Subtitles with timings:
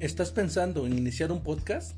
[0.00, 1.96] ¿Estás pensando en iniciar un podcast?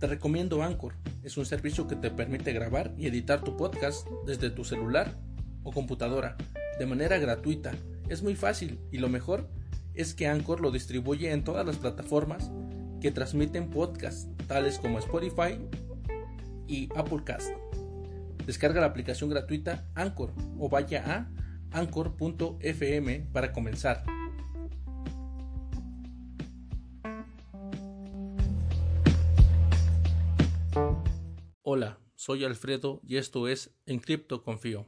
[0.00, 0.94] Te recomiendo Anchor.
[1.22, 5.16] Es un servicio que te permite grabar y editar tu podcast desde tu celular
[5.62, 6.36] o computadora
[6.80, 7.70] de manera gratuita.
[8.08, 9.48] Es muy fácil y lo mejor
[9.94, 12.50] es que Anchor lo distribuye en todas las plataformas
[13.00, 15.56] que transmiten podcasts, tales como Spotify
[16.66, 17.50] y Applecast.
[18.44, 24.02] Descarga la aplicación gratuita Anchor o vaya a anchor.fm para comenzar.
[31.68, 34.86] Hola, soy Alfredo y esto es En Cripto Confío,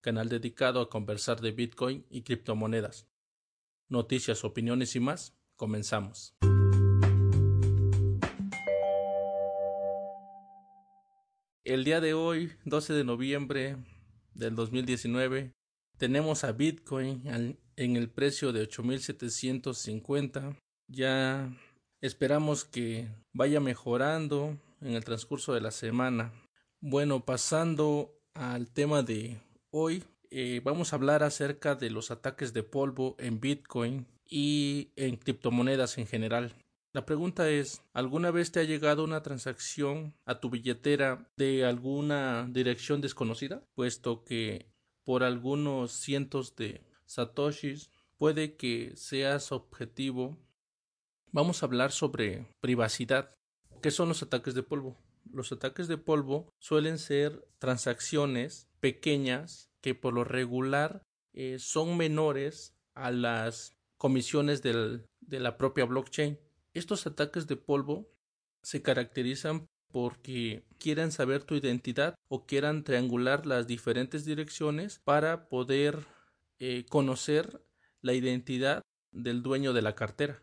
[0.00, 3.08] canal dedicado a conversar de Bitcoin y criptomonedas.
[3.88, 6.36] Noticias, opiniones y más, comenzamos.
[11.64, 13.76] El día de hoy, 12 de noviembre
[14.32, 15.50] del 2019,
[15.98, 20.56] tenemos a Bitcoin en el precio de 8.750.
[20.86, 21.52] Ya
[22.00, 26.32] esperamos que vaya mejorando en el transcurso de la semana.
[26.80, 32.62] Bueno, pasando al tema de hoy, eh, vamos a hablar acerca de los ataques de
[32.62, 36.54] polvo en Bitcoin y en criptomonedas en general.
[36.92, 42.48] La pregunta es, ¿alguna vez te ha llegado una transacción a tu billetera de alguna
[42.50, 43.62] dirección desconocida?
[43.74, 44.66] Puesto que
[45.04, 50.36] por algunos cientos de satoshis puede que seas objetivo.
[51.32, 53.36] Vamos a hablar sobre privacidad.
[53.80, 54.96] ¿Qué son los ataques de polvo?
[55.32, 62.74] Los ataques de polvo suelen ser transacciones pequeñas que por lo regular eh, son menores
[62.94, 66.38] a las comisiones del, de la propia blockchain.
[66.74, 68.10] Estos ataques de polvo
[68.62, 76.06] se caracterizan porque quieran saber tu identidad o quieran triangular las diferentes direcciones para poder
[76.58, 77.64] eh, conocer
[78.02, 78.82] la identidad
[79.12, 80.42] del dueño de la cartera.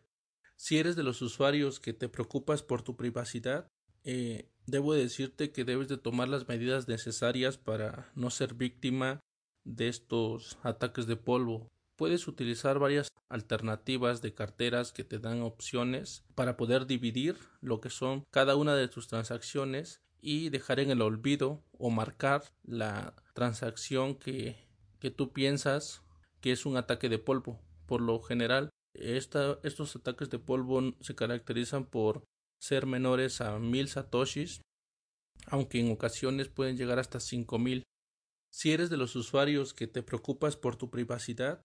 [0.58, 3.68] Si eres de los usuarios que te preocupas por tu privacidad,
[4.04, 9.22] eh, debo decirte que debes de tomar las medidas necesarias para no ser víctima
[9.64, 16.24] de estos ataques de polvo puedes utilizar varias alternativas de carteras que te dan opciones
[16.36, 21.02] para poder dividir lo que son cada una de tus transacciones y dejar en el
[21.02, 24.56] olvido o marcar la transacción que,
[25.00, 26.04] que tú piensas
[26.40, 27.60] que es un ataque de polvo.
[27.88, 28.70] Por lo general,
[29.00, 32.24] estos ataques de polvo se caracterizan por
[32.60, 34.62] ser menores a mil satoshis,
[35.48, 37.84] aunque en ocasiones pueden llegar hasta cinco mil.
[38.50, 41.62] Si eres de los usuarios que te preocupas por tu privacidad,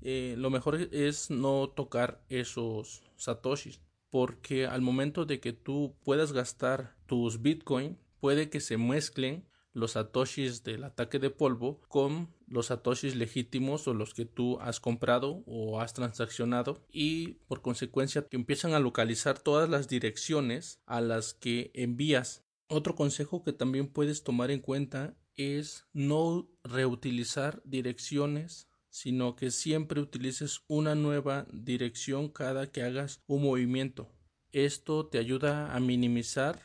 [0.00, 6.32] eh, lo mejor es no tocar esos satoshis porque al momento de que tú puedas
[6.32, 12.66] gastar tus bitcoin puede que se mezclen los satoshis del ataque de polvo con los
[12.66, 18.72] satoshis legítimos o los que tú has comprado o has transaccionado y por consecuencia empiezan
[18.74, 22.44] a localizar todas las direcciones a las que envías.
[22.68, 30.00] Otro consejo que también puedes tomar en cuenta es no reutilizar direcciones sino que siempre
[30.00, 34.10] utilices una nueva dirección cada que hagas un movimiento.
[34.50, 36.60] Esto te ayuda a minimizar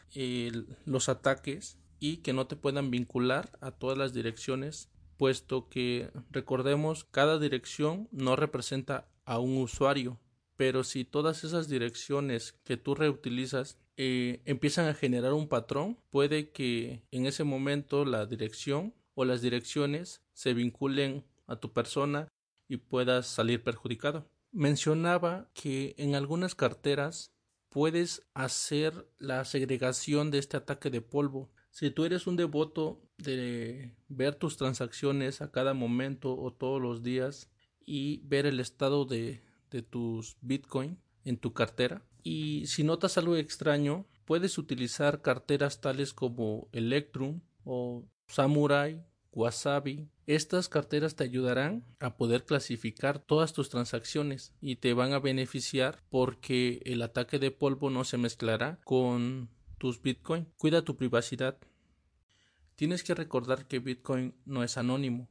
[0.86, 7.04] los ataques y que no te puedan vincular a todas las direcciones, puesto que recordemos
[7.06, 10.20] cada dirección no representa a un usuario,
[10.56, 16.52] pero si todas esas direcciones que tú reutilizas eh, empiezan a generar un patrón, puede
[16.52, 22.28] que en ese momento la dirección o las direcciones se vinculen a tu persona
[22.68, 24.28] y puedas salir perjudicado.
[24.52, 27.34] Mencionaba que en algunas carteras
[27.70, 31.52] puedes hacer la segregación de este ataque de polvo.
[31.72, 37.04] Si tú eres un devoto de ver tus transacciones a cada momento o todos los
[37.04, 37.50] días
[37.86, 39.42] y ver el estado de,
[39.72, 46.14] de tus Bitcoin en tu cartera, y si notas algo extraño, puedes utilizar carteras tales
[46.14, 49.04] como Electrum o Samurai
[49.34, 50.08] Wasabi.
[50.26, 56.02] Estas carteras te ayudarán a poder clasificar todas tus transacciones y te van a beneficiar
[56.10, 60.48] porque el ataque de polvo no se mezclará con tus Bitcoin.
[60.58, 61.58] Cuida tu privacidad.
[62.76, 65.30] Tienes que recordar que Bitcoin no es anónimo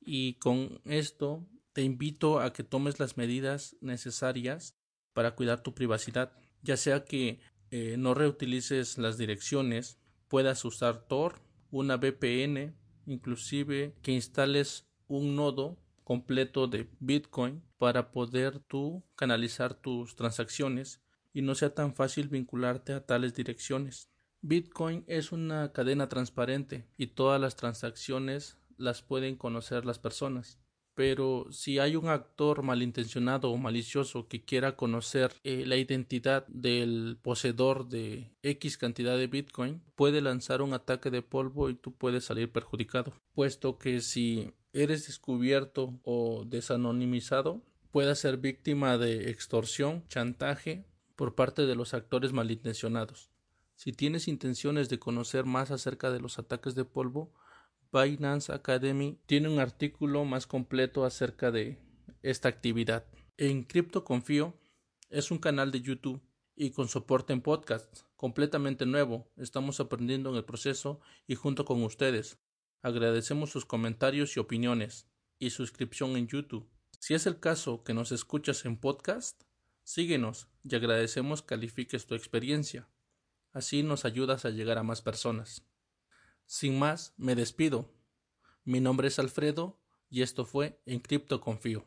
[0.00, 4.76] y con esto te invito a que tomes las medidas necesarias
[5.12, 7.40] para cuidar tu privacidad, ya sea que
[7.70, 9.98] eh, no reutilices las direcciones,
[10.28, 12.74] puedas usar Tor, una VPN
[13.06, 21.00] inclusive que instales un nodo completo de Bitcoin para poder tú canalizar tus transacciones
[21.32, 24.10] y no sea tan fácil vincularte a tales direcciones.
[24.48, 30.60] Bitcoin es una cadena transparente y todas las transacciones las pueden conocer las personas.
[30.94, 37.18] pero si hay un actor malintencionado o malicioso que quiera conocer eh, la identidad del
[37.20, 42.24] poseedor de X cantidad de Bitcoin, puede lanzar un ataque de polvo y tú puedes
[42.24, 47.60] salir perjudicado, puesto que si eres descubierto o desanonimizado,
[47.90, 53.35] puedes ser víctima de extorsión, chantaje por parte de los actores malintencionados.
[53.76, 57.34] Si tienes intenciones de conocer más acerca de los ataques de polvo,
[57.92, 61.78] Binance Academy tiene un artículo más completo acerca de
[62.22, 63.04] esta actividad.
[63.36, 64.54] En Crypto Confío
[65.10, 66.22] es un canal de YouTube
[66.56, 69.30] y con soporte en podcast completamente nuevo.
[69.36, 72.38] Estamos aprendiendo en el proceso y junto con ustedes.
[72.80, 75.06] Agradecemos sus comentarios y opiniones
[75.38, 76.66] y suscripción en YouTube.
[76.98, 79.42] Si es el caso que nos escuchas en podcast,
[79.84, 82.88] síguenos y agradecemos califiques tu experiencia.
[83.56, 85.64] Así nos ayudas a llegar a más personas.
[86.44, 87.90] Sin más, me despido.
[88.64, 89.80] Mi nombre es Alfredo
[90.10, 91.86] y esto fue En Cripto Confío.